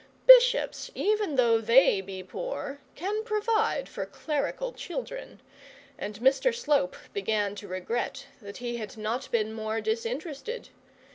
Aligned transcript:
Bishops, 0.25 0.89
even 0.95 1.35
though 1.35 1.61
they 1.61 2.01
be 2.03 2.23
poor, 2.23 2.79
can 2.95 3.23
provide 3.23 3.87
for 3.87 4.07
clerical 4.07 4.73
children, 4.73 5.39
and 5.95 6.15
Mr 6.19 6.55
Slope 6.55 6.95
began 7.13 7.53
to 7.57 7.67
regret 7.67 8.25
that 8.41 8.57
he 8.57 8.77
had 8.77 8.97
not 8.97 9.29
been 9.29 9.53
more 9.53 9.79
disinterested. 9.79 10.69